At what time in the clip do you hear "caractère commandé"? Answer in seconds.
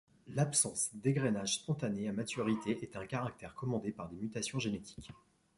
3.05-3.91